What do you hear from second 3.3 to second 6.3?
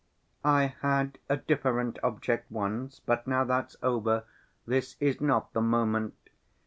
that's over, this is not the moment.